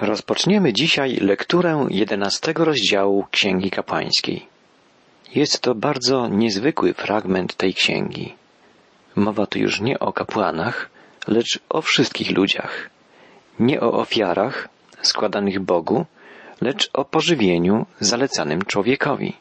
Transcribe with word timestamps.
Rozpoczniemy 0.00 0.72
dzisiaj 0.72 1.16
lekturę 1.16 1.86
jedenastego 1.90 2.64
rozdziału 2.64 3.26
Księgi 3.30 3.70
Kapłańskiej. 3.70 4.46
Jest 5.34 5.60
to 5.60 5.74
bardzo 5.74 6.28
niezwykły 6.28 6.94
fragment 6.94 7.54
tej 7.54 7.74
księgi. 7.74 8.34
Mowa 9.16 9.46
tu 9.46 9.58
już 9.58 9.80
nie 9.80 9.98
o 9.98 10.12
kapłanach, 10.12 10.90
lecz 11.28 11.60
o 11.68 11.82
wszystkich 11.82 12.30
ludziach. 12.30 12.90
Nie 13.60 13.80
o 13.80 13.92
ofiarach 13.92 14.68
składanych 15.02 15.60
Bogu, 15.60 16.06
lecz 16.60 16.90
o 16.92 17.04
pożywieniu 17.04 17.86
zalecanym 18.00 18.62
człowiekowi. 18.62 19.36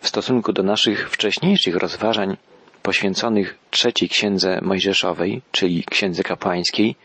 W 0.00 0.08
stosunku 0.08 0.52
do 0.52 0.62
naszych 0.62 1.10
wcześniejszych 1.10 1.76
rozważań 1.76 2.36
poświęconych 2.82 3.58
trzeciej 3.70 4.08
księdze 4.08 4.58
Mojżeszowej, 4.62 5.42
czyli 5.52 5.84
księdze 5.84 6.22
kapłańskiej, 6.22 6.96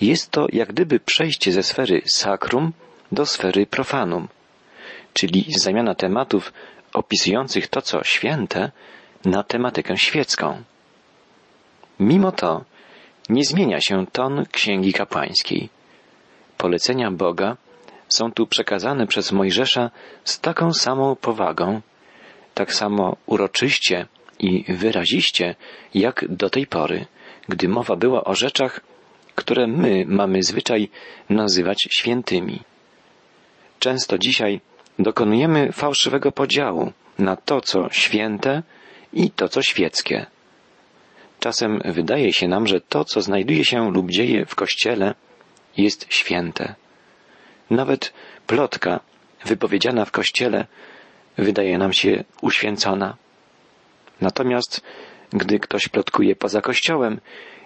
jest 0.00 0.30
to 0.30 0.46
jak 0.52 0.68
gdyby 0.68 1.00
przejście 1.00 1.52
ze 1.52 1.62
sfery 1.62 2.02
sakrum 2.06 2.72
do 3.12 3.26
sfery 3.26 3.66
profanum, 3.66 4.28
czyli 5.12 5.46
zamiana 5.58 5.94
tematów 5.94 6.52
opisujących 6.92 7.68
to, 7.68 7.82
co 7.82 8.04
święte, 8.04 8.70
na 9.24 9.42
tematykę 9.42 9.96
świecką. 9.96 10.62
Mimo 12.00 12.32
to 12.32 12.64
nie 13.28 13.44
zmienia 13.44 13.80
się 13.80 14.06
ton 14.12 14.44
księgi 14.52 14.92
kapłańskiej. 14.92 15.68
Polecenia 16.58 17.10
Boga 17.10 17.56
są 18.08 18.32
tu 18.32 18.46
przekazane 18.46 19.06
przez 19.06 19.32
Mojżesza 19.32 19.90
z 20.24 20.40
taką 20.40 20.72
samą 20.72 21.16
powagą, 21.16 21.80
tak 22.54 22.74
samo 22.74 23.16
uroczyście 23.26 24.06
i 24.38 24.64
wyraziście, 24.68 25.54
jak 25.94 26.24
do 26.28 26.50
tej 26.50 26.66
pory, 26.66 27.06
gdy 27.48 27.68
mowa 27.68 27.96
była 27.96 28.24
o 28.24 28.34
rzeczach, 28.34 28.80
które 29.34 29.66
my 29.66 30.04
mamy 30.08 30.42
zwyczaj 30.42 30.88
nazywać 31.30 31.88
świętymi. 31.90 32.60
Często 33.78 34.18
dzisiaj 34.18 34.60
dokonujemy 34.98 35.72
fałszywego 35.72 36.32
podziału 36.32 36.92
na 37.18 37.36
to, 37.36 37.60
co 37.60 37.88
święte 37.90 38.62
i 39.12 39.30
to, 39.30 39.48
co 39.48 39.62
świeckie. 39.62 40.26
Czasem 41.40 41.80
wydaje 41.84 42.32
się 42.32 42.48
nam, 42.48 42.66
że 42.66 42.80
to, 42.80 43.04
co 43.04 43.22
znajduje 43.22 43.64
się 43.64 43.90
lub 43.90 44.10
dzieje 44.10 44.46
w 44.46 44.54
kościele, 44.54 45.14
jest 45.76 46.06
święte. 46.08 46.74
Nawet 47.70 48.12
plotka 48.46 49.00
wypowiedziana 49.44 50.04
w 50.04 50.10
kościele 50.10 50.66
wydaje 51.38 51.78
nam 51.78 51.92
się 51.92 52.24
uświęcona. 52.40 53.16
Natomiast 54.20 54.80
gdy 55.30 55.58
ktoś 55.58 55.88
plotkuje 55.88 56.36
poza 56.36 56.60
kościołem, 56.60 57.20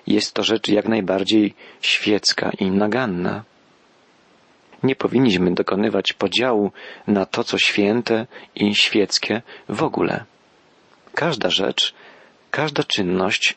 jest 0.09 0.35
to 0.35 0.43
rzecz 0.43 0.69
jak 0.69 0.89
najbardziej 0.89 1.55
świecka 1.81 2.51
i 2.59 2.71
naganna. 2.71 3.45
Nie 4.83 4.97
powinniśmy 4.97 5.55
dokonywać 5.55 6.13
podziału 6.13 6.73
na 7.07 7.27
to, 7.27 7.45
co 7.45 7.59
święte 7.59 8.27
i 8.55 8.75
świeckie 8.75 9.43
w 9.69 9.83
ogóle. 9.83 10.25
Każda 11.15 11.51
rzecz, 11.51 11.95
każda 12.51 12.85
czynność 12.85 13.57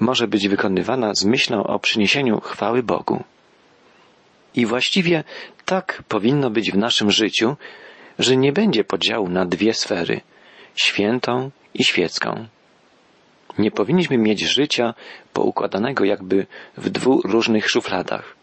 może 0.00 0.28
być 0.28 0.48
wykonywana 0.48 1.14
z 1.14 1.24
myślą 1.24 1.64
o 1.64 1.78
przyniesieniu 1.78 2.40
chwały 2.40 2.82
Bogu. 2.82 3.24
I 4.54 4.66
właściwie 4.66 5.24
tak 5.64 6.02
powinno 6.08 6.50
być 6.50 6.72
w 6.72 6.78
naszym 6.78 7.10
życiu, 7.10 7.56
że 8.18 8.36
nie 8.36 8.52
będzie 8.52 8.84
podziału 8.84 9.28
na 9.28 9.46
dwie 9.46 9.74
sfery 9.74 10.20
świętą 10.74 11.50
i 11.74 11.84
świecką. 11.84 12.46
Nie 13.58 13.70
powinniśmy 13.70 14.18
mieć 14.18 14.40
życia 14.40 14.94
poukładanego 15.32 16.04
jakby 16.04 16.46
w 16.76 16.90
dwóch 16.90 17.24
różnych 17.24 17.70
szufladach. 17.70 18.36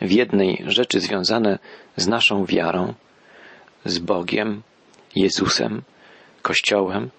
W 0.00 0.10
jednej 0.10 0.64
rzeczy 0.66 1.00
związane 1.00 1.58
z 1.96 2.06
naszą 2.06 2.44
wiarą, 2.44 2.94
z 3.84 3.98
Bogiem, 3.98 4.62
Jezusem, 5.16 5.82
Kościołem, 6.42 7.10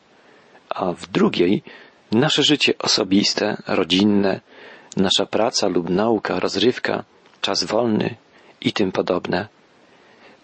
a 0.70 0.92
w 0.92 1.08
drugiej 1.08 1.64
nasze 2.12 2.44
życie 2.44 2.74
osobiste, 2.80 3.58
rodzinne, 3.68 4.42
nasza 4.98 5.26
praca 5.26 5.68
lub 5.68 5.90
nauka, 5.90 6.40
rozrywka, 6.40 7.04
czas 7.42 7.64
wolny 7.64 8.16
i 8.62 8.74
tym 8.74 8.92
podobne. 8.92 9.48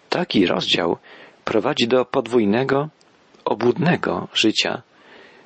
Taki 0.09 0.45
rozdział 0.45 0.97
prowadzi 1.45 1.87
do 1.87 2.05
podwójnego, 2.05 2.89
obłudnego 3.45 4.27
życia, 4.33 4.81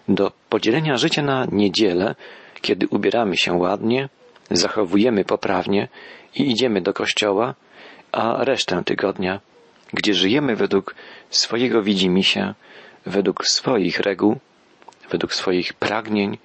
do 0.07 0.31
podzielenia 0.49 0.97
życia 0.97 1.21
na 1.21 1.47
niedzielę, 1.51 2.15
kiedy 2.61 2.87
ubieramy 2.87 3.37
się 3.37 3.53
ładnie, 3.53 4.09
zachowujemy 4.51 5.25
poprawnie 5.25 5.87
i 6.35 6.51
idziemy 6.51 6.81
do 6.81 6.93
kościoła, 6.93 7.55
a 8.11 8.43
resztę 8.43 8.83
tygodnia, 8.85 9.39
gdzie 9.93 10.13
żyjemy 10.13 10.55
według 10.55 10.95
swojego 11.29 11.81
widzimisię, 11.83 12.53
według 13.05 13.47
swoich 13.47 13.99
reguł, 13.99 14.37
według 15.09 15.33
swoich 15.33 15.73
pragnień, 15.73 16.37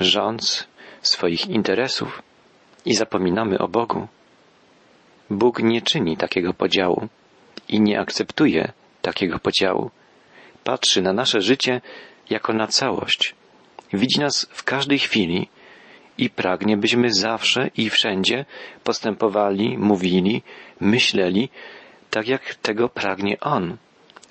rządz, 0.00 0.68
swoich 1.02 1.46
interesów 1.46 2.22
i 2.84 2.94
zapominamy 2.94 3.58
o 3.58 3.68
Bogu. 3.68 4.08
Bóg 5.30 5.62
nie 5.62 5.82
czyni 5.82 6.16
takiego 6.16 6.54
podziału 6.54 7.08
i 7.68 7.80
nie 7.80 8.00
akceptuje 8.00 8.72
takiego 9.02 9.38
podziału. 9.38 9.90
Patrzy 10.64 11.02
na 11.02 11.12
nasze 11.12 11.40
życie 11.40 11.80
jako 12.30 12.52
na 12.52 12.66
całość. 12.66 13.34
Widzi 13.92 14.20
nas 14.20 14.48
w 14.50 14.64
każdej 14.64 14.98
chwili 14.98 15.48
i 16.18 16.30
pragnie, 16.30 16.76
byśmy 16.76 17.12
zawsze 17.12 17.70
i 17.76 17.90
wszędzie 17.90 18.44
postępowali, 18.84 19.78
mówili, 19.78 20.42
myśleli, 20.80 21.48
tak 22.10 22.28
jak 22.28 22.54
tego 22.54 22.88
pragnie 22.88 23.40
On, 23.40 23.76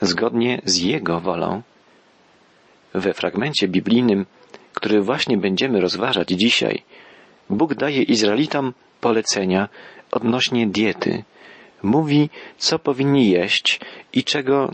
zgodnie 0.02 0.62
z 0.66 0.78
Jego 0.78 1.20
wolą. 1.20 1.62
We 2.94 3.14
fragmencie 3.14 3.68
biblijnym, 3.68 4.26
który 4.74 5.02
właśnie 5.02 5.38
będziemy 5.38 5.82
rozważać 5.82 6.28
dzisiaj, 6.30 6.84
Bóg 7.50 7.76
daje 7.76 8.04
Izraelitom 8.04 8.74
polecenia 9.02 9.70
odnośnie 10.12 10.68
diety. 10.68 11.24
Mówi, 11.84 12.30
co 12.58 12.80
powinni 12.80 13.30
jeść 13.30 13.80
i 14.14 14.24
czego 14.24 14.72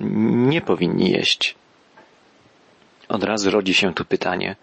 nie 0.52 0.62
powinni 0.62 1.12
jeść. 1.12 1.56
Od 3.12 3.24
razu 3.24 3.52
rodzi 3.52 3.74
się 3.74 3.94
tu 3.94 4.06
pytanie, 4.06 4.56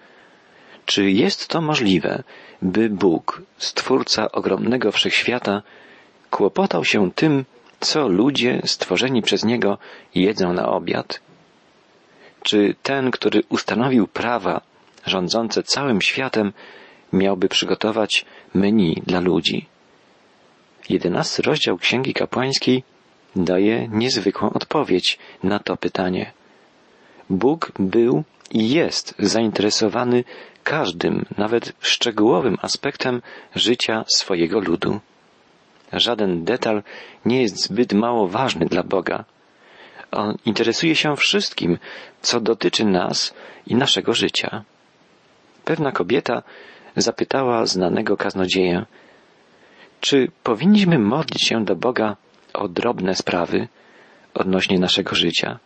czy 0.87 1.11
jest 1.11 1.49
to 1.49 1.61
możliwe, 1.61 2.23
by 2.63 2.89
Bóg, 2.91 3.43
stwórca 3.59 4.33
ogromnego 4.33 4.93
wszechświata, 4.93 5.63
kłopotał 6.31 6.85
się 6.85 7.11
tym, 7.13 7.45
co 7.81 8.09
ludzie 8.09 8.63
stworzeni 8.65 9.23
przez 9.23 9.45
Niego 9.45 9.79
jedzą 10.15 10.53
na 10.53 10.69
obiad? 10.69 11.21
Czy 12.43 12.75
ten, 12.83 13.11
który 13.11 13.43
ustanowił 13.49 14.07
prawa 14.07 14.61
rządzące 15.07 15.63
całym 15.63 16.01
światem, 16.01 16.53
miałby 17.13 17.49
przygotować 17.49 18.25
menu 18.55 19.03
dla 19.07 19.21
ludzi? 19.21 19.67
Jedenasty 20.89 21.43
rozdział 21.43 21.79
Księgi 21.79 22.15
Kapłańskiej 22.15 22.83
daje 23.37 23.89
niezwykłą 23.89 24.53
odpowiedź 24.53 25.19
na 25.43 25.59
to 25.59 25.77
pytanie. 25.77 26.38
Bóg 27.31 27.73
był 27.79 28.25
i 28.51 28.71
jest 28.71 29.15
zainteresowany 29.19 30.25
każdym, 30.65 31.25
nawet 31.39 31.73
szczegółowym 31.81 32.59
aspektem 32.63 33.23
życia 33.55 34.05
swojego 34.07 34.61
ludu. 34.61 35.01
Żaden 35.93 36.45
detal 36.45 36.83
nie 37.25 37.43
jest 37.43 37.63
zbyt 37.63 37.93
mało 37.93 38.29
ważny 38.29 38.67
dla 38.67 38.83
Boga. 38.83 39.25
On 40.11 40.37
interesuje 40.47 40.97
się 40.97 41.17
wszystkim, 41.17 41.79
co 42.23 42.41
dotyczy 42.41 42.85
nas 42.85 43.35
i 43.67 43.75
naszego 43.75 44.15
życia. 44.15 44.65
Pewna 45.65 45.93
kobieta 45.93 46.43
zapytała 46.97 47.67
znanego 47.67 48.17
kaznodzieję, 48.17 48.87
czy 50.01 50.31
powinniśmy 50.43 50.99
modlić 50.99 51.49
się 51.49 51.65
do 51.65 51.77
Boga 51.77 52.17
o 52.55 52.69
drobne 52.69 53.15
sprawy 53.15 53.69
odnośnie 54.35 54.79
naszego 54.79 55.15
życia? 55.15 55.59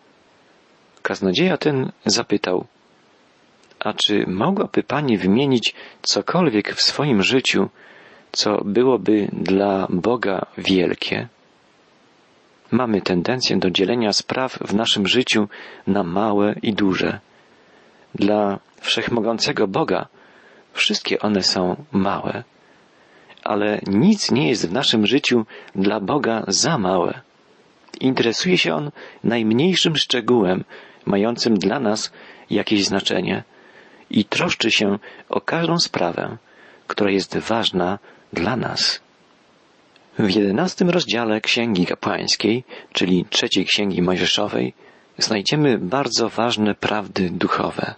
Kaznodzieja 1.02 1.56
ten 1.56 1.92
zapytał, 2.06 2.66
a 3.80 3.92
czy 3.92 4.24
mogłaby 4.26 4.82
Pani 4.82 5.18
wymienić 5.18 5.74
cokolwiek 6.02 6.74
w 6.74 6.82
swoim 6.82 7.22
życiu, 7.22 7.68
co 8.32 8.62
byłoby 8.64 9.28
dla 9.32 9.86
Boga 9.90 10.46
wielkie? 10.58 11.28
Mamy 12.70 13.02
tendencję 13.02 13.56
do 13.56 13.70
dzielenia 13.70 14.12
spraw 14.12 14.58
w 14.58 14.74
naszym 14.74 15.06
życiu 15.06 15.48
na 15.86 16.02
małe 16.02 16.54
i 16.62 16.72
duże. 16.72 17.20
Dla 18.14 18.58
wszechmogącego 18.80 19.68
Boga 19.68 20.06
wszystkie 20.72 21.18
one 21.18 21.42
są 21.42 21.84
małe, 21.92 22.44
ale 23.44 23.80
nic 23.86 24.30
nie 24.30 24.48
jest 24.48 24.68
w 24.68 24.72
naszym 24.72 25.06
życiu 25.06 25.46
dla 25.74 26.00
Boga 26.00 26.44
za 26.48 26.78
małe. 26.78 27.20
Interesuje 28.00 28.58
się 28.58 28.74
On 28.74 28.90
najmniejszym 29.24 29.96
szczegółem, 29.96 30.64
mającym 31.06 31.54
dla 31.58 31.80
nas 31.80 32.12
jakieś 32.50 32.84
znaczenie 32.84 33.44
i 34.10 34.24
troszczy 34.24 34.70
się 34.70 34.98
o 35.28 35.40
każdą 35.40 35.78
sprawę, 35.78 36.36
która 36.86 37.10
jest 37.10 37.38
ważna 37.38 37.98
dla 38.32 38.56
nas. 38.56 39.00
W 40.18 40.30
jedenastym 40.30 40.90
rozdziale 40.90 41.40
Księgi 41.40 41.86
Kapłańskiej, 41.86 42.64
czyli 42.92 43.24
trzeciej 43.30 43.64
Księgi 43.66 44.02
Mojżeszowej, 44.02 44.74
znajdziemy 45.18 45.78
bardzo 45.78 46.28
ważne 46.28 46.74
prawdy 46.74 47.30
duchowe. 47.30 47.94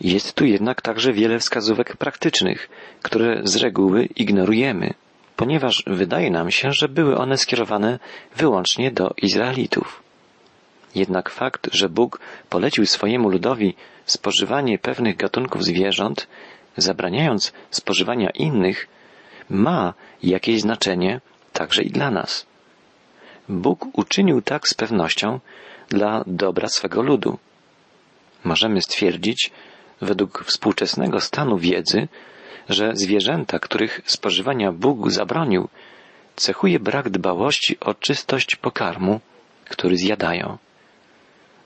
Jest 0.00 0.34
tu 0.34 0.44
jednak 0.44 0.82
także 0.82 1.12
wiele 1.12 1.38
wskazówek 1.38 1.96
praktycznych, 1.96 2.68
które 3.02 3.40
z 3.44 3.56
reguły 3.56 4.04
ignorujemy, 4.04 4.94
ponieważ 5.36 5.84
wydaje 5.86 6.30
nam 6.30 6.50
się, 6.50 6.72
że 6.72 6.88
były 6.88 7.18
one 7.18 7.38
skierowane 7.38 7.98
wyłącznie 8.36 8.90
do 8.90 9.14
Izraelitów. 9.22 10.01
Jednak 10.94 11.30
fakt, 11.30 11.68
że 11.72 11.88
Bóg 11.88 12.20
polecił 12.50 12.86
swojemu 12.86 13.28
ludowi 13.28 13.74
spożywanie 14.06 14.78
pewnych 14.78 15.16
gatunków 15.16 15.64
zwierząt, 15.64 16.26
zabraniając 16.76 17.52
spożywania 17.70 18.30
innych, 18.30 18.88
ma 19.50 19.94
jakieś 20.22 20.60
znaczenie 20.60 21.20
także 21.52 21.82
i 21.82 21.90
dla 21.90 22.10
nas. 22.10 22.46
Bóg 23.48 23.98
uczynił 23.98 24.42
tak 24.42 24.68
z 24.68 24.74
pewnością 24.74 25.40
dla 25.88 26.24
dobra 26.26 26.68
swego 26.68 27.02
ludu. 27.02 27.38
Możemy 28.44 28.82
stwierdzić, 28.82 29.50
według 30.00 30.44
współczesnego 30.44 31.20
stanu 31.20 31.58
wiedzy, 31.58 32.08
że 32.68 32.90
zwierzęta, 32.94 33.58
których 33.58 34.00
spożywania 34.04 34.72
Bóg 34.72 35.10
zabronił, 35.10 35.68
cechuje 36.36 36.80
brak 36.80 37.10
dbałości 37.10 37.80
o 37.80 37.94
czystość 37.94 38.56
pokarmu, 38.56 39.20
który 39.64 39.96
zjadają. 39.96 40.58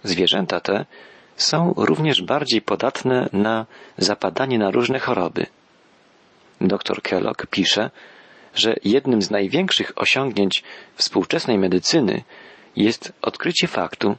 Zwierzęta 0.07 0.61
te 0.61 0.85
są 1.37 1.75
również 1.77 2.23
bardziej 2.23 2.63
podatne 2.63 3.29
na 3.33 3.67
zapadanie 3.99 4.59
na 4.59 4.71
różne 4.71 4.99
choroby. 4.99 5.47
Dr 6.61 7.03
Kellogg 7.03 7.47
pisze, 7.47 7.91
że 8.55 8.75
jednym 8.85 9.23
z 9.23 9.31
największych 9.31 9.93
osiągnięć 9.97 10.65
współczesnej 10.95 11.59
medycyny 11.59 12.23
jest 12.77 13.13
odkrycie 13.23 13.67
faktu, 13.69 14.17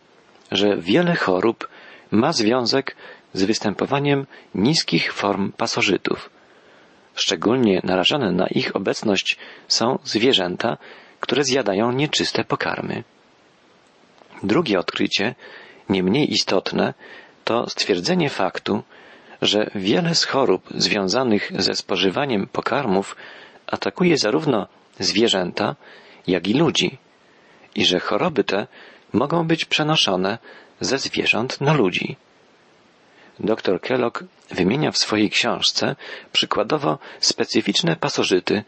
że 0.51 0.77
wiele 0.77 1.15
chorób 1.15 1.67
ma 2.11 2.33
związek 2.33 2.95
z 3.33 3.43
występowaniem 3.43 4.25
niskich 4.55 5.13
form 5.13 5.51
pasożytów. 5.51 6.29
Szczególnie 7.15 7.81
narażone 7.83 8.31
na 8.31 8.47
ich 8.47 8.75
obecność 8.75 9.37
są 9.67 9.99
zwierzęta, 10.03 10.77
które 11.19 11.43
zjadają 11.43 11.91
nieczyste 11.91 12.43
pokarmy. 12.43 13.03
Drugie 14.43 14.79
odkrycie, 14.79 15.35
nie 15.89 16.03
mniej 16.03 16.33
istotne, 16.33 16.93
to 17.43 17.69
stwierdzenie 17.69 18.29
faktu, 18.29 18.83
że 19.41 19.69
wiele 19.75 20.15
z 20.15 20.23
chorób 20.23 20.63
związanych 20.75 21.51
ze 21.59 21.75
spożywaniem 21.75 22.47
pokarmów 22.47 23.15
atakuje 23.67 24.17
zarówno 24.17 24.67
zwierzęta, 24.99 25.75
jak 26.27 26.47
i 26.47 26.53
ludzi 26.53 26.97
i 27.75 27.85
że 27.85 27.99
choroby 27.99 28.43
te 28.43 28.67
mogą 29.13 29.47
być 29.47 29.65
przenoszone 29.65 30.37
ze 30.81 30.97
zwierząt 30.97 31.61
na 31.61 31.73
ludzi. 31.73 32.15
Dr 33.39 33.81
Kellogg 33.81 34.23
wymienia 34.51 34.91
w 34.91 34.97
swojej 34.97 35.29
książce 35.29 35.95
przykładowo 36.31 36.97
specyficzne 37.19 37.95
pasożyty 37.95 38.63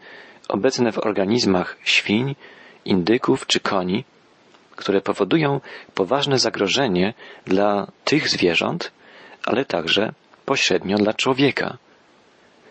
obecne 0.48 0.92
w 0.92 0.98
organizmach 0.98 1.76
świń, 1.84 2.36
indyków 2.84 3.46
czy 3.46 3.60
koni, 3.60 4.04
które 4.80 5.00
powodują 5.00 5.60
poważne 5.94 6.38
zagrożenie 6.38 7.14
dla 7.44 7.86
tych 8.04 8.28
zwierząt, 8.28 8.92
ale 9.44 9.64
także 9.64 10.12
pośrednio 10.44 10.96
dla 10.96 11.14
człowieka. 11.14 11.78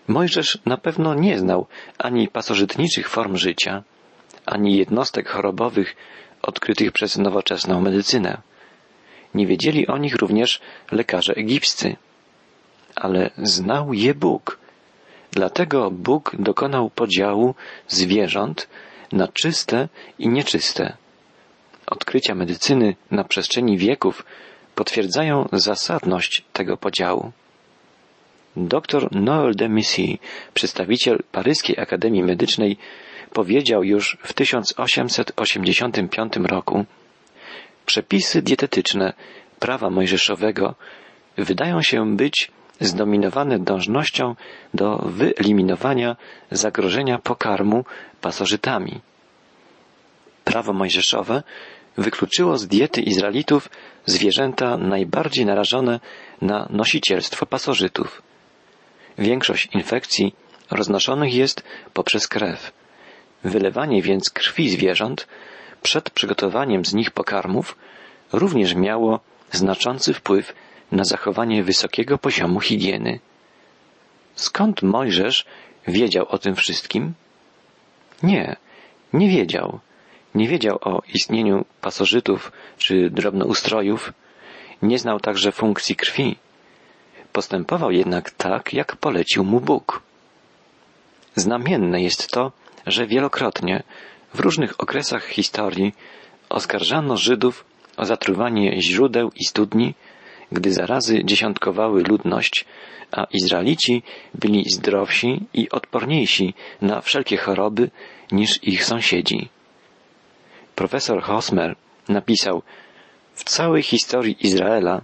Mojżesz 0.07 0.59
na 0.65 0.77
pewno 0.77 1.13
nie 1.13 1.39
znał 1.39 1.67
ani 1.97 2.27
pasożytniczych 2.27 3.09
form 3.09 3.37
życia, 3.37 3.83
ani 4.45 4.77
jednostek 4.77 5.29
chorobowych 5.29 5.95
odkrytych 6.41 6.91
przez 6.91 7.17
nowoczesną 7.17 7.81
medycynę. 7.81 8.41
Nie 9.33 9.47
wiedzieli 9.47 9.87
o 9.87 9.97
nich 9.97 10.15
również 10.15 10.61
lekarze 10.91 11.33
egipscy. 11.35 11.95
Ale 12.95 13.29
znał 13.37 13.93
je 13.93 14.13
Bóg. 14.13 14.59
Dlatego 15.31 15.91
Bóg 15.91 16.35
dokonał 16.39 16.89
podziału 16.89 17.55
zwierząt 17.87 18.67
na 19.11 19.27
czyste 19.27 19.87
i 20.19 20.29
nieczyste. 20.29 20.97
Odkrycia 21.89 22.35
medycyny 22.35 22.95
na 23.11 23.23
przestrzeni 23.23 23.77
wieków 23.77 24.25
potwierdzają 24.75 25.49
zasadność 25.53 26.45
tego 26.53 26.77
podziału. 26.77 27.31
Dr 28.55 29.07
Noel 29.11 29.55
de 29.55 29.69
Missy, 29.69 30.17
przedstawiciel 30.53 31.19
Paryskiej 31.31 31.79
Akademii 31.79 32.23
Medycznej, 32.23 32.77
powiedział 33.33 33.83
już 33.83 34.17
w 34.23 34.33
1885 34.33 36.33
roku, 36.35 36.85
przepisy 37.85 38.41
dietetyczne 38.41 39.13
prawa 39.59 39.89
mojżeszowego 39.89 40.75
wydają 41.37 41.81
się 41.81 42.15
być 42.15 42.51
zdominowane 42.81 43.59
dążnością 43.59 44.35
do 44.73 44.97
wyeliminowania 44.97 46.15
zagrożenia 46.51 47.19
pokarmu 47.19 47.85
pasożytami. 48.21 49.01
Prawo 50.49 50.73
mojżeszowe 50.73 51.43
wykluczyło 51.97 52.57
z 52.57 52.67
diety 52.67 53.01
Izraelitów 53.01 53.69
zwierzęta 54.05 54.77
najbardziej 54.77 55.45
narażone 55.45 55.99
na 56.41 56.67
nosicielstwo 56.69 57.45
pasożytów. 57.45 58.21
Większość 59.17 59.69
infekcji 59.73 60.35
roznoszonych 60.71 61.33
jest 61.33 61.63
poprzez 61.93 62.27
krew. 62.27 62.71
Wylewanie 63.43 64.01
więc 64.01 64.29
krwi 64.29 64.69
zwierząt 64.69 65.27
przed 65.81 66.09
przygotowaniem 66.09 66.85
z 66.85 66.93
nich 66.93 67.11
pokarmów 67.11 67.77
również 68.33 68.75
miało 68.75 69.19
znaczący 69.51 70.13
wpływ 70.13 70.53
na 70.91 71.03
zachowanie 71.03 71.63
wysokiego 71.63 72.17
poziomu 72.17 72.59
higieny. 72.59 73.19
Skąd 74.35 74.81
Mojżesz 74.83 75.45
wiedział 75.87 76.25
o 76.29 76.37
tym 76.37 76.55
wszystkim? 76.55 77.13
Nie, 78.23 78.55
nie 79.13 79.29
wiedział. 79.29 79.79
Nie 80.35 80.47
wiedział 80.47 80.79
o 80.81 81.01
istnieniu 81.13 81.65
pasożytów 81.81 82.51
czy 82.77 83.09
drobnoustrojów. 83.09 84.13
Nie 84.81 84.99
znał 84.99 85.19
także 85.19 85.51
funkcji 85.51 85.95
krwi. 85.95 86.35
Postępował 87.33 87.91
jednak 87.91 88.31
tak, 88.31 88.73
jak 88.73 88.95
polecił 88.95 89.43
mu 89.43 89.59
Bóg. 89.59 90.01
Znamienne 91.35 92.01
jest 92.01 92.31
to, 92.31 92.51
że 92.87 93.07
wielokrotnie 93.07 93.83
w 94.33 94.39
różnych 94.39 94.81
okresach 94.81 95.25
historii 95.25 95.93
oskarżano 96.49 97.17
Żydów 97.17 97.65
o 97.97 98.05
zatruwanie 98.05 98.81
źródeł 98.81 99.31
i 99.35 99.45
studni, 99.45 99.93
gdy 100.51 100.73
zarazy 100.73 101.21
dziesiątkowały 101.25 102.03
ludność, 102.03 102.65
a 103.11 103.23
Izraelici 103.23 104.03
byli 104.33 104.69
zdrowsi 104.69 105.45
i 105.53 105.69
odporniejsi 105.69 106.53
na 106.81 107.01
wszelkie 107.01 107.37
choroby 107.37 107.89
niż 108.31 108.63
ich 108.63 108.85
sąsiedzi. 108.85 109.49
Profesor 110.79 111.21
Hosmer 111.21 111.75
napisał, 112.09 112.61
w 113.33 113.43
całej 113.43 113.83
historii 113.83 114.37
Izraela 114.39 115.01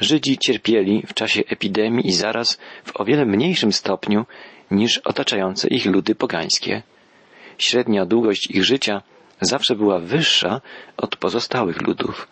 Żydzi 0.00 0.38
cierpieli 0.38 1.04
w 1.06 1.14
czasie 1.14 1.42
epidemii 1.48 2.06
i 2.06 2.12
zaraz 2.12 2.58
w 2.84 3.00
o 3.00 3.04
wiele 3.04 3.26
mniejszym 3.26 3.72
stopniu 3.72 4.26
niż 4.70 4.98
otaczające 4.98 5.68
ich 5.68 5.86
ludy 5.86 6.14
pogańskie. 6.14 6.82
Średnia 7.58 8.06
długość 8.06 8.50
ich 8.50 8.64
życia 8.64 9.02
zawsze 9.40 9.74
była 9.76 9.98
wyższa 9.98 10.60
od 10.96 11.16
pozostałych 11.16 11.82
ludów. 11.82 12.28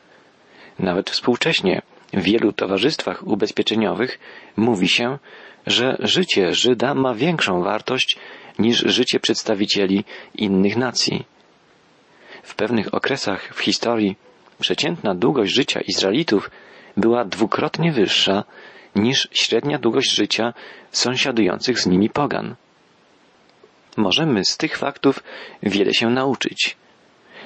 Nawet 0.78 1.11
współcześnie 1.11 1.82
w 2.12 2.23
wielu 2.23 2.52
towarzystwach 2.52 3.26
ubezpieczeniowych 3.26 4.18
mówi 4.56 4.88
się, 4.88 5.18
że 5.66 5.97
życie 6.00 6.54
Żyda 6.54 6.94
ma 6.94 7.14
większą 7.14 7.62
wartość 7.62 8.16
niż 8.59 8.78
życie 8.78 9.20
przedstawicieli 9.20 10.04
innych 10.35 10.76
nacji. 10.76 11.25
W 12.42 12.54
pewnych 12.54 12.94
okresach 12.94 13.54
w 13.54 13.61
historii 13.61 14.16
przeciętna 14.61 15.14
długość 15.14 15.54
życia 15.54 15.80
Izraelitów 15.80 16.50
była 16.97 17.25
dwukrotnie 17.25 17.92
wyższa 17.92 18.44
niż 18.97 19.28
średnia 19.32 19.78
długość 19.78 20.11
życia 20.11 20.54
sąsiadujących 20.92 21.80
z 21.80 21.87
nimi 21.87 22.11
pogan. 22.11 22.54
Możemy 23.97 24.44
z 24.44 24.56
tych 24.56 24.76
faktów 24.76 25.23
wiele 25.62 25.94
się 25.94 26.11
nauczyć. 26.11 26.76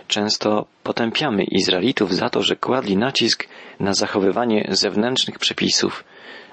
Często 0.09 0.67
potępiamy 0.83 1.45
Izraelitów 1.45 2.15
za 2.15 2.31
to, 2.31 2.43
że 2.43 2.57
kładli 2.57 2.97
nacisk 2.97 3.49
na 3.81 3.95
zachowywanie 3.95 4.67
zewnętrznych 4.69 5.39
przepisów, 5.39 6.05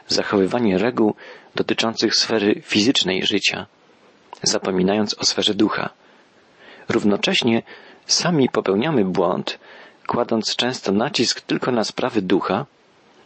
zachowywanie 0.07 0.77
reguł 0.77 1.15
dotyczących 1.55 2.15
sfery 2.15 2.61
fizycznej 2.65 3.25
życia, 3.25 3.65
zapominając 4.43 5.13
o 5.19 5.25
sferze 5.25 5.53
ducha. 5.53 5.89
Równocześnie 6.91 7.63
sami 8.05 8.49
popełniamy 8.49 9.05
błąd, 9.05 9.59
kładąc 10.07 10.55
często 10.55 10.91
nacisk 10.91 11.41
tylko 11.41 11.71
na 11.71 11.83
sprawy 11.83 12.21
ducha, 12.21 12.65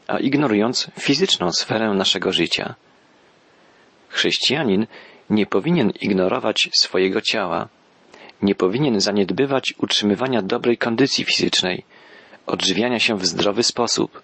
a 0.08 0.20
ignorując 0.20 0.88
fizyczną 1.00 1.52
sferę 1.52 1.90
naszego 1.90 2.32
życia. 2.32 2.76
Chrześcijanin 4.10 4.88
nie 5.30 5.46
powinien 5.46 5.90
ignorować 6.02 6.70
swojego 6.74 7.22
ciała, 7.22 7.68
nie 8.42 8.56
powinien 8.56 9.00
zaniedbywać 9.00 9.74
utrzymywania 9.78 10.42
dobrej 10.42 10.78
kondycji 10.78 11.26
fizycznej, 11.26 11.84
odżywiania 12.46 13.00
się 13.00 13.18
w 13.18 13.26
zdrowy 13.26 13.64
sposób. 13.64 14.22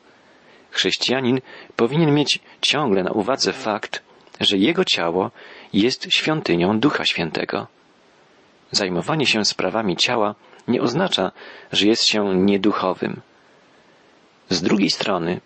Chrześcijanin 0.71 1.41
powinien 1.75 2.15
mieć 2.15 2.39
ciągle 2.62 3.03
na 3.03 3.12
uwadze 3.12 3.53
fakt, 3.53 4.03
że 4.39 4.57
jego 4.57 4.86
ciało 4.86 5.31
jest 5.74 6.07
świątynią 6.10 6.79
Ducha 6.79 7.05
Świętego. 7.05 7.67
Zajmowanie 8.71 9.25
się 9.25 9.45
sprawami 9.45 9.97
ciała 9.97 10.35
nie 10.67 10.81
oznacza, 10.81 11.31
że 11.71 11.87
jest 11.87 12.03
się 12.03 12.35
nieduchowym. 12.35 13.21
Z 14.49 14.61
drugiej 14.61 14.89
strony, 14.89 15.41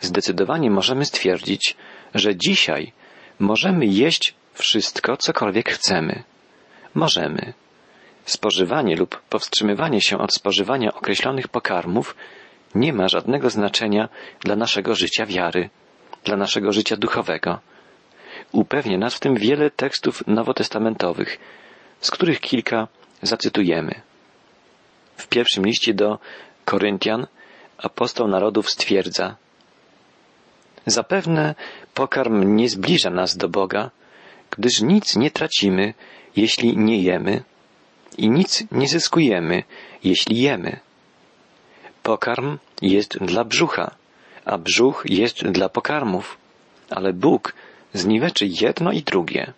zdecydowanie 0.00 0.70
możemy 0.70 1.04
stwierdzić, 1.04 1.76
że 2.14 2.36
dzisiaj 2.36 2.92
możemy 3.38 3.86
jeść 3.86 4.34
wszystko, 4.54 5.16
cokolwiek 5.16 5.70
chcemy. 5.70 6.22
Możemy. 6.94 7.52
Spożywanie 8.24 8.96
lub 8.96 9.20
powstrzymywanie 9.20 10.00
się 10.00 10.18
od 10.18 10.34
spożywania 10.34 10.94
określonych 10.94 11.48
pokarmów 11.48 12.16
nie 12.74 12.92
ma 12.92 13.08
żadnego 13.08 13.50
znaczenia 13.50 14.08
dla 14.40 14.56
naszego 14.56 14.94
życia 14.94 15.26
wiary, 15.26 15.70
dla 16.24 16.36
naszego 16.36 16.72
życia 16.72 16.96
duchowego. 16.96 17.58
Upewnia 18.52 18.98
nas 18.98 19.14
w 19.14 19.20
tym 19.20 19.34
wiele 19.34 19.70
tekstów 19.70 20.26
nowotestamentowych, 20.26 21.38
z 22.00 22.10
których 22.10 22.40
kilka 22.40 22.88
zacytujemy. 23.22 24.00
W 25.16 25.26
pierwszym 25.26 25.66
liście 25.66 25.94
do 25.94 26.18
Koryntian 26.64 27.26
apostoł 27.78 28.28
narodów 28.28 28.70
stwierdza 28.70 29.36
Zapewne 30.86 31.54
pokarm 31.94 32.56
nie 32.56 32.68
zbliża 32.68 33.10
nas 33.10 33.36
do 33.36 33.48
Boga, 33.48 33.90
gdyż 34.50 34.80
nic 34.80 35.16
nie 35.16 35.30
tracimy, 35.30 35.94
jeśli 36.36 36.76
nie 36.76 37.02
jemy 37.02 37.42
i 38.18 38.30
nic 38.30 38.64
nie 38.72 38.88
zyskujemy, 38.88 39.62
jeśli 40.04 40.40
jemy. 40.40 40.80
Pokarm 42.02 42.58
jest 42.82 43.18
dla 43.18 43.44
brzucha, 43.44 43.94
a 44.44 44.58
brzuch 44.58 45.02
jest 45.04 45.44
dla 45.48 45.68
pokarmów, 45.68 46.38
ale 46.90 47.12
Bóg 47.12 47.54
zniweczy 47.94 48.46
jedno 48.46 48.92
i 48.92 49.02
drugie. 49.02 49.52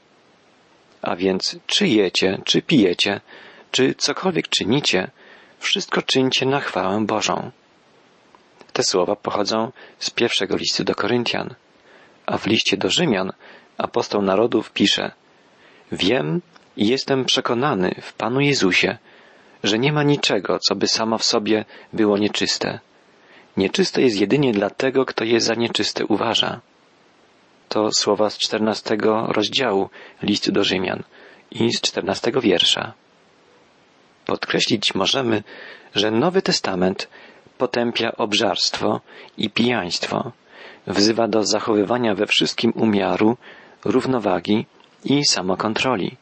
A 1.02 1.16
więc 1.16 1.56
czy 1.66 1.88
jecie, 1.88 2.38
czy 2.44 2.62
pijecie, 2.62 3.20
czy 3.70 3.94
cokolwiek 3.94 4.48
czynicie, 4.48 5.10
wszystko 5.58 6.02
czyńcie 6.02 6.46
na 6.46 6.60
chwałę 6.60 7.04
Bożą. 7.06 7.50
Te 8.72 8.82
słowa 8.82 9.16
pochodzą 9.16 9.72
z 9.98 10.10
pierwszego 10.10 10.56
listu 10.56 10.84
do 10.84 10.94
Koryntian, 10.94 11.54
a 12.26 12.38
w 12.38 12.46
liście 12.46 12.76
do 12.76 12.90
Rzymian 12.90 13.32
apostoł 13.78 14.22
narodów 14.22 14.72
pisze 14.72 15.12
Wiem 15.92 16.40
i 16.76 16.88
jestem 16.88 17.24
przekonany 17.24 17.94
w 18.02 18.12
Panu 18.12 18.40
Jezusie, 18.40 18.98
że 19.64 19.78
nie 19.78 19.92
ma 19.92 20.02
niczego, 20.02 20.58
co 20.58 20.74
by 20.76 20.86
samo 20.86 21.18
w 21.18 21.24
sobie 21.24 21.64
było 21.92 22.18
nieczyste. 22.18 22.80
Nieczyste 23.56 24.02
jest 24.02 24.20
jedynie 24.20 24.52
dla 24.52 24.70
tego, 24.70 25.04
kto 25.04 25.24
je 25.24 25.40
za 25.40 25.54
nieczyste 25.54 26.06
uważa. 26.06 26.60
To 27.68 27.92
słowa 27.92 28.30
z 28.30 28.38
czternastego 28.38 29.26
rozdziału 29.26 29.90
listu 30.22 30.52
do 30.52 30.64
Rzymian 30.64 31.02
i 31.50 31.72
z 31.72 31.80
czternastego 31.80 32.40
wiersza. 32.40 32.92
Podkreślić 34.26 34.94
możemy, 34.94 35.42
że 35.94 36.10
Nowy 36.10 36.42
Testament 36.42 37.08
potępia 37.58 38.16
obżarstwo 38.16 39.00
i 39.38 39.50
pijaństwo, 39.50 40.32
wzywa 40.86 41.28
do 41.28 41.44
zachowywania 41.44 42.14
we 42.14 42.26
wszystkim 42.26 42.72
umiaru, 42.76 43.36
równowagi 43.84 44.66
i 45.04 45.24
samokontroli. 45.24 46.16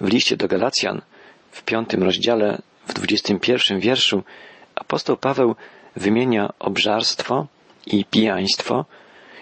W 0.00 0.08
liście 0.08 0.36
do 0.36 0.48
Galacjan 0.48 1.02
w 1.50 1.62
piątym 1.62 2.02
rozdziale, 2.02 2.62
w 2.86 2.94
dwudziestym 2.94 3.40
pierwszym 3.40 3.80
wierszu 3.80 4.22
apostoł 4.74 5.16
Paweł 5.16 5.54
wymienia 5.96 6.52
obżarstwo 6.58 7.46
i 7.86 8.04
pijaństwo 8.04 8.84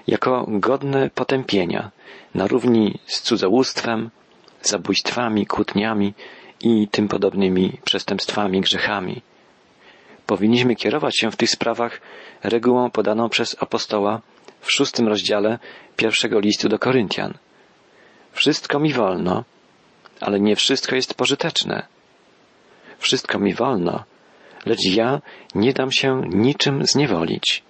jako 0.08 0.46
godne 0.48 1.10
potępienia 1.10 1.90
na 2.34 2.46
równi 2.46 2.98
z 3.06 3.20
cudzołóstwem, 3.20 4.10
zabójstwami, 4.62 5.46
kłótniami 5.46 6.14
i 6.60 6.88
tym 6.88 7.08
podobnymi 7.08 7.78
przestępstwami, 7.84 8.60
grzechami. 8.60 9.22
Powinniśmy 10.26 10.76
kierować 10.76 11.18
się 11.18 11.30
w 11.30 11.36
tych 11.36 11.50
sprawach 11.50 12.00
regułą 12.42 12.90
podaną 12.90 13.28
przez 13.28 13.56
apostoła 13.62 14.20
w 14.60 14.72
szóstym 14.72 15.08
rozdziale 15.08 15.58
pierwszego 15.96 16.40
listu 16.40 16.68
do 16.68 16.78
Koryntian. 16.78 17.34
Wszystko 18.32 18.80
mi 18.80 18.92
wolno, 18.92 19.44
ale 20.20 20.40
nie 20.40 20.56
wszystko 20.56 20.96
jest 20.96 21.14
pożyteczne. 21.14 21.86
Wszystko 22.98 23.38
mi 23.38 23.54
wolno, 23.54 24.04
lecz 24.66 24.84
ja 24.84 25.20
nie 25.54 25.72
dam 25.72 25.92
się 25.92 26.22
niczym 26.28 26.86
zniewolić. 26.86 27.67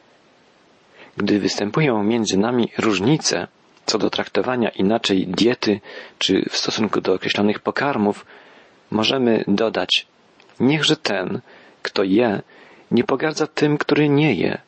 Gdy 1.19 1.39
występują 1.39 2.03
między 2.03 2.37
nami 2.39 2.73
różnice 2.79 3.47
co 3.89 3.99
do 3.99 4.11
traktowania 4.11 4.69
inaczej 4.69 5.27
diety 5.27 5.81
czy 6.19 6.45
w 6.51 6.57
stosunku 6.57 7.01
do 7.01 7.15
określonych 7.15 7.61
pokarmów, 7.61 8.27
możemy 8.91 9.45
dodać, 9.49 10.07
niechże 10.61 10.97
ten, 10.97 11.41
kto 11.83 12.03
je, 12.03 12.43
nie 12.91 13.05
pogardza 13.05 13.47
tym, 13.47 13.79
który 13.79 14.09
nie 14.09 14.35
je, 14.35 14.59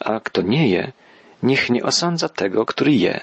a 0.00 0.20
kto 0.20 0.42
nie 0.42 0.68
je, 0.68 0.92
niech 1.42 1.70
nie 1.70 1.82
osądza 1.82 2.28
tego, 2.28 2.66
który 2.66 2.92
je. 2.92 3.20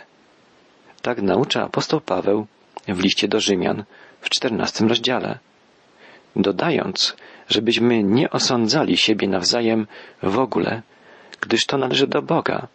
Tak 1.02 1.22
naucza 1.22 1.64
apostoł 1.64 2.02
Paweł 2.02 2.48
w 2.88 3.00
liście 3.00 3.28
do 3.28 3.40
Rzymian 3.40 3.84
w 4.22 4.30
czternastym 4.30 4.90
rozdziale, 4.90 5.40
dodając, 6.36 7.16
żebyśmy 7.50 8.04
nie 8.04 8.30
osądzali 8.30 8.98
siebie 8.98 9.28
nawzajem 9.28 9.88
w 10.24 10.40
ogóle, 10.40 10.82
gdyż 11.41 11.65
to 11.65 11.77
należy 11.77 12.08
do 12.08 12.22
Boga, 12.22 12.67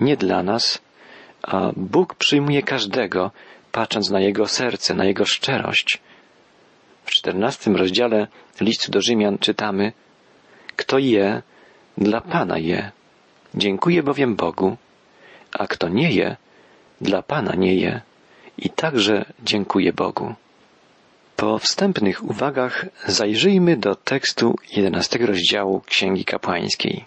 nie 0.00 0.16
dla 0.16 0.42
nas, 0.42 0.82
a 1.42 1.70
Bóg 1.76 2.14
przyjmuje 2.14 2.62
każdego, 2.62 3.30
patrząc 3.72 4.10
na 4.10 4.20
jego 4.20 4.46
serce, 4.48 4.94
na 4.94 5.04
jego 5.04 5.24
szczerość. 5.24 6.00
W 7.04 7.10
czternastym 7.10 7.76
rozdziale 7.76 8.26
listu 8.60 8.92
do 8.92 9.00
Rzymian 9.00 9.38
czytamy 9.38 9.92
Kto 10.76 10.98
je, 10.98 11.42
dla 11.98 12.20
Pana 12.20 12.58
je. 12.58 12.90
Dziękuję 13.54 14.02
bowiem 14.02 14.36
Bogu, 14.36 14.76
a 15.52 15.66
kto 15.66 15.88
nie 15.88 16.12
je, 16.12 16.36
dla 17.00 17.22
Pana 17.22 17.54
nie 17.54 17.74
je 17.74 18.00
i 18.58 18.70
także 18.70 19.24
dziękuję 19.42 19.92
Bogu. 19.92 20.34
Po 21.36 21.58
wstępnych 21.58 22.24
uwagach 22.24 22.86
zajrzyjmy 23.06 23.76
do 23.76 23.94
tekstu 23.94 24.54
jedenastego 24.76 25.26
rozdziału 25.26 25.80
Księgi 25.80 26.24
Kapłańskiej. 26.24 27.04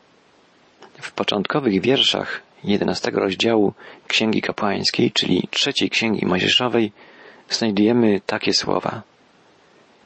W 1.01 1.11
początkowych 1.11 1.81
wierszach 1.81 2.41
jedenastego 2.63 3.19
rozdziału 3.19 3.73
Księgi 4.07 4.41
Kapłańskiej, 4.41 5.11
czyli 5.11 5.47
trzeciej 5.51 5.89
Księgi 5.89 6.25
Mojżeszowej, 6.25 6.91
znajdujemy 7.49 8.21
takie 8.25 8.53
słowa. 8.53 9.01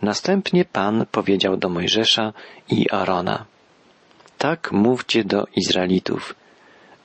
Następnie 0.01 0.65
Pan 0.65 1.05
powiedział 1.12 1.57
do 1.57 1.69
Mojżesza 1.69 2.33
i 2.69 2.89
Arona. 2.89 3.45
Tak 4.38 4.71
mówcie 4.71 5.23
do 5.23 5.47
Izraelitów. 5.55 6.35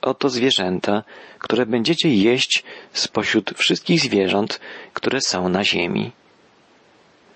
Oto 0.01 0.29
zwierzęta, 0.29 1.03
które 1.39 1.65
będziecie 1.65 2.09
jeść 2.09 2.63
spośród 2.93 3.57
wszystkich 3.57 3.99
zwierząt, 3.99 4.59
które 4.93 5.21
są 5.21 5.49
na 5.49 5.63
ziemi. 5.63 6.11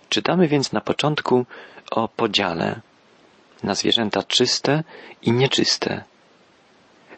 Czytamy 0.10 0.48
więc 0.48 0.72
na 0.72 0.82
początku 0.82 1.46
o 1.92 2.08
podziale 2.08 2.82
na 3.64 3.76
zwierzęta 3.76 4.24
czyste 4.24 4.84
i 5.22 5.32
nieczyste. 5.32 6.04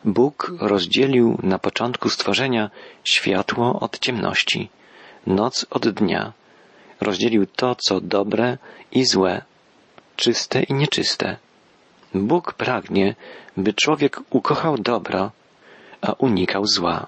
Bóg 0.05 0.51
rozdzielił 0.59 1.37
na 1.43 1.59
początku 1.59 2.09
stworzenia 2.09 2.69
światło 3.03 3.79
od 3.79 3.99
ciemności, 3.99 4.69
noc 5.27 5.65
od 5.69 5.89
dnia. 5.89 6.33
Rozdzielił 7.01 7.45
to, 7.45 7.75
co 7.75 8.01
dobre 8.01 8.57
i 8.91 9.05
złe, 9.05 9.41
czyste 10.15 10.63
i 10.63 10.73
nieczyste. 10.73 11.37
Bóg 12.13 12.53
pragnie, 12.53 13.15
by 13.57 13.73
człowiek 13.73 14.19
ukochał 14.29 14.77
dobro, 14.77 15.31
a 16.01 16.11
unikał 16.11 16.65
zła. 16.65 17.07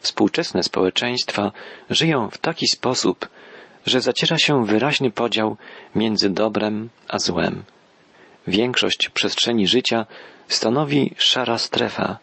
Współczesne 0.00 0.62
społeczeństwa 0.62 1.52
żyją 1.90 2.30
w 2.30 2.38
taki 2.38 2.66
sposób, 2.66 3.28
że 3.86 4.00
zaciera 4.00 4.38
się 4.38 4.64
wyraźny 4.64 5.10
podział 5.10 5.56
między 5.94 6.30
dobrem 6.30 6.88
a 7.08 7.18
złem. 7.18 7.62
Większość 8.48 9.08
przestrzeni 9.08 9.66
życia 9.66 10.06
stanowi 10.48 11.14
szara 11.16 11.58
strefa, 11.58 12.18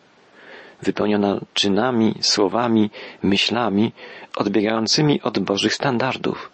wypełniona 0.81 1.39
czynami, 1.53 2.15
słowami, 2.21 2.89
myślami 3.23 3.91
odbiegającymi 4.35 5.21
od 5.21 5.39
Bożych 5.39 5.73
standardów. 5.73 6.51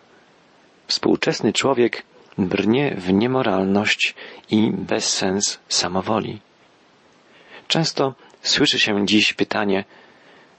Współczesny 0.88 1.54
człowiek 1.54 2.04
brnie 2.38 2.96
w 2.98 3.14
niemoralność 3.14 4.16
i 4.50 4.72
bezsens 4.72 5.60
samowoli. 5.70 6.40
Często 7.68 8.14
słyszy 8.42 8.80
się 8.80 9.06
dziś 9.06 9.34
pytanie, 9.34 9.84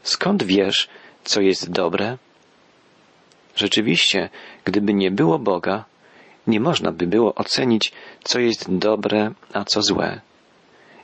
skąd 0.03 0.43
wiesz, 0.43 0.89
co 1.25 1.41
jest 1.41 1.71
dobre? 1.71 2.19
Rzeczywiście, 3.57 4.29
gdyby 4.65 4.95
nie 4.95 5.11
było 5.11 5.39
Boga, 5.39 5.85
nie 6.47 6.61
można 6.61 6.93
by 6.93 7.07
było 7.07 7.35
ocenić, 7.35 7.93
co 8.25 8.41
jest 8.41 8.77
dobre, 8.77 9.31
a 9.53 9.65
co 9.65 9.83
złe. 9.83 10.21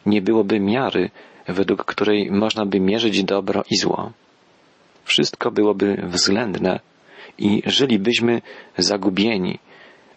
Nie 0.07 0.23
byłoby 0.23 0.61
miary, 0.61 1.11
według 1.49 1.85
której 1.85 2.31
można 2.31 2.67
by 2.67 2.81
mierzyć 2.81 3.25
dobro 3.25 3.65
i 3.71 3.77
zło. 3.77 4.13
Wszystko 5.05 5.51
byłoby 5.51 6.03
względne 6.03 6.81
i 7.39 7.63
żylibyśmy 7.67 8.43
zagubieni. 8.79 9.59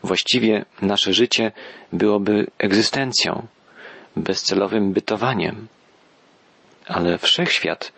Właściwie 0.03 0.65
nasze 0.81 1.13
życie 1.13 1.51
byłoby 1.93 2.47
egzystencją, 2.57 3.47
bezcelowym 4.15 4.93
bytowaniem. 4.93 5.67
Ale 6.87 7.17
wszechświat 7.17 7.91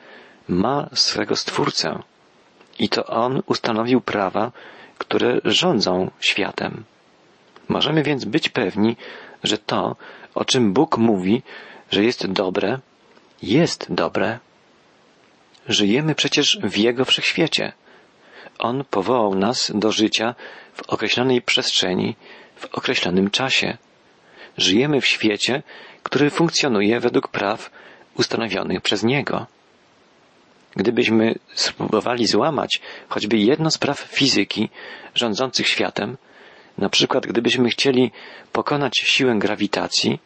ma 0.48 0.90
swego 0.94 1.36
Stwórcę 1.36 2.00
i 2.80 2.90
to 2.90 3.06
On 3.06 3.42
ustanowił 3.46 4.02
prawa, 4.02 4.52
które 4.98 5.40
rządzą 5.46 6.12
światem. 6.20 6.84
Możemy 7.68 8.04
więc 8.04 8.26
być 8.26 8.50
pewni, 8.50 8.96
że 9.44 9.58
to, 9.58 9.96
o 10.36 10.46
czym 10.46 10.74
Bóg 10.74 10.98
mówi, 10.98 11.42
że 11.92 12.04
jest 12.04 12.32
dobre, 12.32 12.80
jest 13.42 13.94
dobre. 13.94 14.40
Żyjemy 15.68 16.16
przecież 16.16 16.60
w 16.64 16.78
Jego 16.78 17.06
wszechświecie. 17.06 17.74
On 18.60 18.84
powołał 18.90 19.36
nas 19.36 19.72
do 19.76 19.92
życia 19.92 20.36
w 20.74 20.90
określonej 20.90 21.42
przestrzeni, 21.42 22.16
w 22.56 22.66
określonym 22.66 23.30
czasie. 23.30 23.78
Żyjemy 24.58 25.02
w 25.02 25.08
świecie, 25.08 25.64
który 26.04 26.30
funkcjonuje 26.30 27.00
według 27.00 27.28
praw 27.28 27.72
ustanowionych 28.16 28.82
przez 28.82 29.04
Niego. 29.04 29.46
Gdybyśmy 30.76 31.36
spróbowali 31.54 32.28
złamać 32.28 32.82
choćby 33.10 33.38
jedno 33.38 33.72
z 33.72 33.78
praw 33.78 34.00
fizyki 34.00 34.70
rządzących 35.16 35.68
światem, 35.68 36.18
na 36.78 36.90
przykład 36.90 37.28
gdybyśmy 37.28 37.70
chcieli 37.70 38.12
pokonać 38.52 38.98
siłę 38.98 39.36
grawitacji 39.38 40.20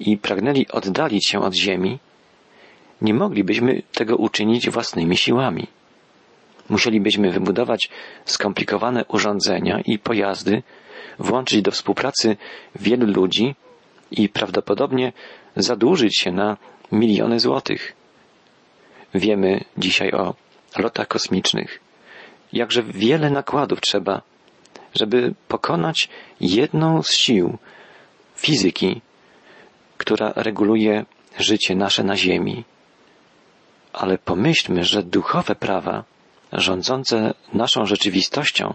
i 0.00 0.16
pragnęli 0.16 0.66
oddalić 0.68 1.26
się 1.28 1.40
od 1.40 1.54
Ziemi, 1.54 1.98
nie 3.02 3.14
moglibyśmy 3.14 3.82
tego 3.92 4.16
uczynić 4.16 4.70
własnymi 4.70 5.16
siłami. 5.16 5.66
Musielibyśmy 6.68 7.30
wybudować 7.30 7.90
skomplikowane 8.24 9.04
urządzenia 9.04 9.80
i 9.80 9.98
pojazdy, 9.98 10.62
włączyć 11.18 11.62
do 11.62 11.70
współpracy 11.70 12.36
wielu 12.74 13.06
ludzi 13.06 13.54
i 14.10 14.28
prawdopodobnie 14.28 15.12
zadłużyć 15.56 16.18
się 16.18 16.32
na 16.32 16.56
miliony 16.92 17.40
złotych. 17.40 17.92
Wiemy 19.14 19.64
dzisiaj 19.78 20.12
o 20.12 20.34
lotach 20.78 21.08
kosmicznych, 21.08 21.80
jakże 22.52 22.82
wiele 22.82 23.30
nakładów 23.30 23.80
trzeba, 23.80 24.22
żeby 24.94 25.34
pokonać 25.48 26.08
jedną 26.40 27.02
z 27.02 27.12
sił 27.12 27.58
fizyki, 28.36 29.00
która 29.98 30.32
reguluje 30.36 31.04
życie 31.38 31.74
nasze 31.74 32.04
na 32.04 32.16
Ziemi. 32.16 32.64
Ale 33.92 34.18
pomyślmy, 34.18 34.84
że 34.84 35.02
duchowe 35.02 35.54
prawa 35.54 36.04
rządzące 36.52 37.34
naszą 37.52 37.86
rzeczywistością, 37.86 38.74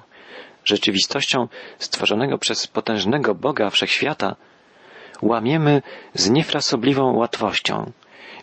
rzeczywistością 0.65 1.47
stworzonego 1.79 2.37
przez 2.37 2.67
potężnego 2.67 3.35
Boga 3.35 3.69
Wszechświata, 3.69 4.35
łamiemy 5.21 5.81
z 6.13 6.29
niefrasobliwą 6.29 7.15
łatwością, 7.15 7.91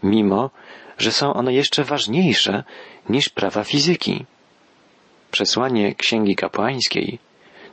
mimo 0.03 0.51
że 0.99 1.13
są 1.13 1.35
one 1.35 1.55
jeszcze 1.55 1.85
ważniejsze 1.85 2.65
niż 3.09 3.29
prawa 3.29 3.65
fizyki. 3.65 4.25
Przesłanie 5.31 5.95
Księgi 5.95 6.37
Kapłańskiej 6.37 7.19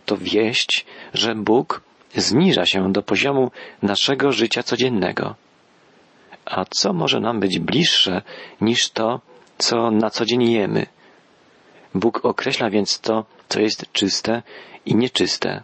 to 0.06 0.18
wieść, 0.18 0.86
że 1.14 1.36
Bóg 1.36 1.82
zniża 2.16 2.66
się 2.66 2.92
do 2.92 3.04
poziomu 3.04 3.52
naszego 3.82 4.32
życia 4.32 4.64
codziennego. 4.64 5.36
A 6.46 6.66
co 6.66 6.94
może 6.94 7.20
nam 7.20 7.40
być 7.40 7.60
bliższe 7.60 8.22
niż 8.62 8.90
to, 8.90 9.22
co 9.58 9.92
na 9.92 10.10
co 10.10 10.26
dzień 10.26 10.52
jemy? 10.52 10.86
Bóg 11.96 12.26
określa 12.26 12.70
więc 12.70 13.00
to, 13.00 13.26
co 13.50 13.60
jest 13.60 13.92
czyste 13.94 14.44
i 14.86 14.96
nieczyste. 14.96 15.64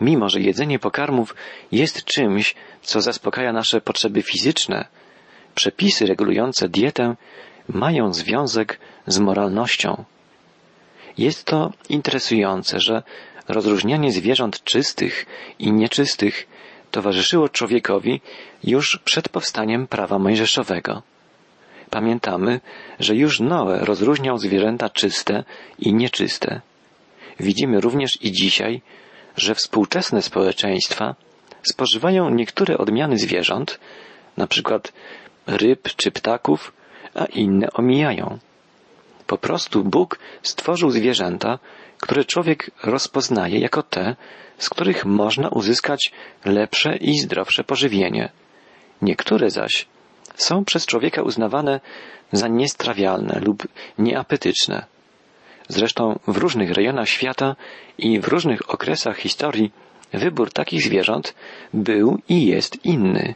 Mimo, 0.00 0.28
że 0.28 0.40
jedzenie 0.40 0.78
pokarmów 0.78 1.34
jest 1.72 2.04
czymś, 2.04 2.54
co 2.82 3.00
zaspokaja 3.00 3.52
nasze 3.52 3.80
potrzeby 3.80 4.22
fizyczne, 4.22 4.84
przepisy 5.54 6.06
regulujące 6.06 6.68
dietę 6.68 7.16
mają 7.68 8.12
związek 8.12 8.80
z 9.06 9.18
moralnością. 9.18 10.04
Jest 11.18 11.44
to 11.44 11.72
interesujące, 11.88 12.80
że 12.80 13.02
rozróżnianie 13.48 14.12
zwierząt 14.12 14.64
czystych 14.64 15.26
i 15.58 15.72
nieczystych 15.72 16.46
towarzyszyło 16.90 17.48
człowiekowi 17.48 18.20
już 18.64 18.98
przed 19.04 19.28
powstaniem 19.28 19.86
prawa 19.86 20.18
mojżeszowego. 20.18 21.02
Pamiętamy, 21.90 22.60
że 23.00 23.14
już 23.14 23.40
Noe 23.40 23.78
rozróżniał 23.84 24.38
zwierzęta 24.38 24.90
czyste 24.90 25.44
i 25.78 25.94
nieczyste. 25.94 26.60
Widzimy 27.40 27.80
również 27.80 28.22
i 28.22 28.32
dzisiaj, 28.32 28.82
że 29.36 29.54
współczesne 29.54 30.22
społeczeństwa 30.22 31.14
spożywają 31.62 32.30
niektóre 32.30 32.78
odmiany 32.78 33.18
zwierząt, 33.18 33.80
na 34.36 34.46
przykład 34.46 34.92
ryb 35.46 35.88
czy 35.96 36.10
ptaków, 36.10 36.72
a 37.14 37.24
inne 37.24 37.72
omijają. 37.72 38.38
Po 39.26 39.38
prostu 39.38 39.84
Bóg 39.84 40.18
stworzył 40.42 40.90
zwierzęta, 40.90 41.58
które 42.00 42.24
człowiek 42.24 42.70
rozpoznaje 42.84 43.58
jako 43.58 43.82
te, 43.82 44.16
z 44.58 44.68
których 44.68 45.04
można 45.04 45.48
uzyskać 45.48 46.12
lepsze 46.44 46.96
i 46.96 47.18
zdrowsze 47.18 47.64
pożywienie. 47.64 48.28
Niektóre 49.02 49.50
zaś 49.50 49.86
są 50.34 50.64
przez 50.64 50.86
człowieka 50.86 51.22
uznawane 51.22 51.80
za 52.32 52.48
niestrawialne 52.48 53.40
lub 53.40 53.68
nieapetyczne. 53.98 54.86
Zresztą 55.68 56.18
w 56.28 56.36
różnych 56.36 56.70
rejonach 56.70 57.08
świata 57.08 57.56
i 57.98 58.20
w 58.20 58.28
różnych 58.28 58.70
okresach 58.70 59.18
historii 59.18 59.72
wybór 60.12 60.52
takich 60.52 60.82
zwierząt 60.82 61.34
był 61.74 62.18
i 62.28 62.46
jest 62.46 62.84
inny. 62.84 63.34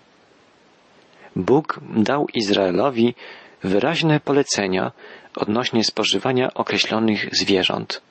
Bóg 1.37 1.81
dał 1.97 2.27
Izraelowi 2.35 3.15
wyraźne 3.63 4.21
polecenia 4.21 4.93
odnośnie 5.39 5.85
spożywania 5.85 6.55
określonych 6.55 7.29
zwierząt. 7.33 8.03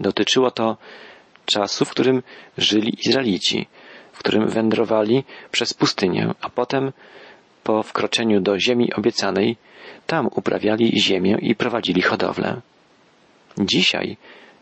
Dotyczyło 0.00 0.50
to 0.50 0.76
czasu, 1.46 1.84
w 1.84 1.90
którym 1.90 2.22
żyli 2.58 2.98
Izraelici, 3.06 3.66
w 4.12 4.18
którym 4.18 4.48
wędrowali 4.48 5.24
przez 5.50 5.74
pustynię, 5.74 6.34
a 6.40 6.50
potem 6.50 6.92
po 7.64 7.82
wkroczeniu 7.82 8.40
do 8.40 8.58
ziemi 8.58 8.92
obiecanej, 8.92 9.56
tam 10.06 10.26
uprawiali 10.26 11.00
ziemię 11.00 11.38
i 11.40 11.54
prowadzili 11.54 12.02
hodowlę. 12.02 12.60
Dzisiaj, 13.58 14.16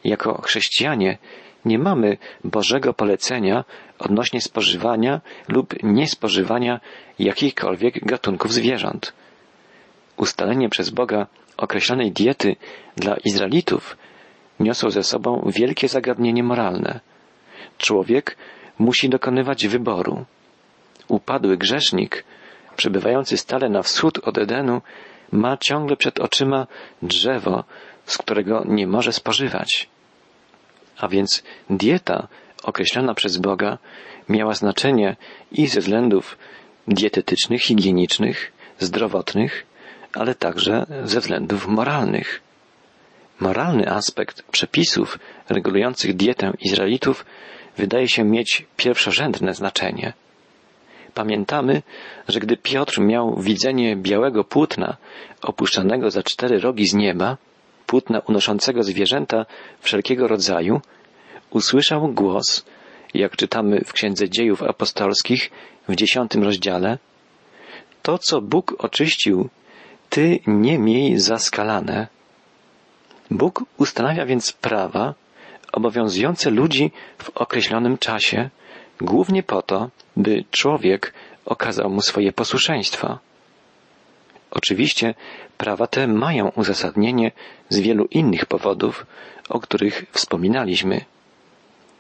jako 0.05 0.43
chrześcijanie, 0.43 1.19
nie 1.65 1.79
mamy 1.79 2.17
Bożego 2.45 2.95
polecenia 2.95 3.65
odnośnie 3.99 4.41
spożywania 4.41 5.21
lub 5.49 5.83
niespożywania 5.83 6.81
jakichkolwiek 7.19 8.05
gatunków 8.05 8.53
zwierząt. 8.53 9.13
Ustalenie 10.17 10.69
przez 10.69 10.91
Boga 10.91 11.27
określonej 11.57 12.13
diety 12.13 12.57
dla 12.97 13.17
Izraelitów 13.25 13.97
niosło 14.61 14.91
ze 14.91 15.03
sobą 15.03 15.51
wielkie 15.57 15.89
zagadnienie 15.89 16.43
moralne. 16.43 17.01
Człowiek 17.79 18.37
musi 18.79 19.09
dokonywać 19.09 19.69
wyboru. 19.69 20.25
Upadły 21.09 21.57
grzesznik, 21.57 22.25
przebywający 22.77 23.37
stale 23.37 23.69
na 23.69 23.83
wschód 23.83 24.19
od 24.19 24.39
Edenu, 24.39 24.81
ma 25.33 25.57
ciągle 25.57 25.97
przed 25.97 26.21
oczyma 26.21 26.67
drzewo, 27.03 27.65
z 28.05 28.19
którego 28.19 28.65
nie 28.69 28.87
może 28.87 29.13
spożywać. 29.13 29.89
A 30.99 31.09
więc 31.09 31.43
dieta 31.71 32.29
określona 32.63 33.15
przez 33.15 33.37
Boga 33.37 33.79
miała 34.29 34.55
znaczenie 34.55 35.17
i 35.53 35.67
ze 35.67 35.81
względów 35.81 36.39
dietetycznych, 36.89 37.63
higienicznych, 37.63 38.53
zdrowotnych, 38.79 39.67
ale 40.15 40.35
także 40.35 40.87
ze 41.05 41.21
względów 41.21 41.69
moralnych. 41.69 42.41
Moralny 43.41 43.91
aspekt 43.91 44.43
przepisów 44.43 45.19
regulujących 45.49 46.17
dietę 46.17 46.53
Izraelitów 46.61 47.25
wydaje 47.77 48.09
się 48.09 48.25
mieć 48.25 48.67
pierwszorzędne 48.77 49.55
znaczenie. 49.55 50.13
Pamiętamy, 51.15 51.83
że 52.29 52.41
gdy 52.41 52.57
Piotr 52.57 53.01
miał 53.01 53.37
widzenie 53.41 53.97
białego 53.97 54.45
płótna 54.45 54.97
opuszczanego 55.43 56.11
za 56.11 56.23
cztery 56.23 56.61
rogi 56.61 56.87
z 56.87 56.95
nieba, 56.95 57.37
płótna 57.87 58.21
unoszącego 58.21 58.83
zwierzęta 58.83 59.47
wszelkiego 59.81 60.29
rodzaju, 60.29 60.81
usłyszał 61.51 62.09
głos, 62.09 62.65
jak 63.15 63.37
czytamy 63.37 63.81
w 63.85 63.93
Księdze 63.93 64.29
Dziejów 64.29 64.63
Apostolskich 64.63 65.51
w 65.89 65.95
dziesiątym 65.95 66.43
rozdziale, 66.43 66.99
to, 68.03 68.19
co 68.19 68.41
Bóg 68.41 68.75
oczyścił, 68.79 69.49
ty 70.13 70.41
nie 70.47 70.79
miej 70.79 71.21
zaskalane. 71.21 72.07
Bóg 73.31 73.65
ustanawia 73.79 74.27
więc 74.27 74.53
prawa 74.53 75.15
obowiązujące 75.73 76.51
ludzi 76.51 76.93
w 77.19 77.31
określonym 77.31 77.99
czasie, 77.99 78.51
głównie 79.01 79.43
po 79.43 79.63
to, 79.63 79.91
by 80.17 80.45
człowiek 80.51 81.15
okazał 81.45 81.91
mu 81.91 82.03
swoje 82.03 82.33
posłuszeństwo. 82.33 83.19
Oczywiście 84.51 85.15
prawa 85.59 85.87
te 85.87 86.07
mają 86.07 86.49
uzasadnienie 86.49 87.33
z 87.69 87.79
wielu 87.79 88.05
innych 88.05 88.47
powodów, 88.47 89.07
o 89.49 89.61
których 89.61 90.05
wspominaliśmy. 90.11 91.05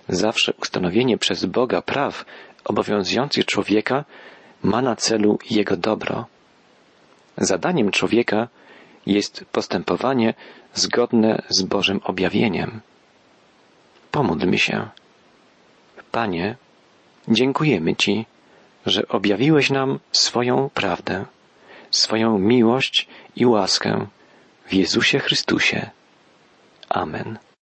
Zawsze 0.09 0.53
ustanowienie 0.61 1.18
przez 1.18 1.44
Boga 1.44 1.83
praw 1.83 2.25
obowiązujących 2.64 3.46
człowieka 3.46 4.05
ma 4.62 4.83
na 4.83 4.96
celu 4.96 5.38
jego 5.51 5.77
dobro. 5.77 6.27
Zadaniem 7.38 7.90
człowieka 7.90 8.49
jest 9.07 9.45
postępowanie 9.53 10.35
zgodne 10.75 11.42
z 11.49 11.62
Bożym 11.62 12.01
objawieniem. 12.05 12.81
Pomódlmy 14.11 14.59
się. 14.59 14.88
Panie, 16.12 16.57
dziękujemy 17.29 17.97
Ci, 17.97 18.27
że 18.87 19.09
objawiłeś 19.09 19.71
nam 19.71 19.99
swoją 20.12 20.71
prawdę, 20.75 21.25
swoją 21.90 22.38
miłość 22.38 23.09
i 23.37 23.47
łaskę 23.47 24.07
w 24.66 24.75
Jezusie 24.75 25.18
Chrystusie. 25.18 25.90
Amen. 26.88 27.38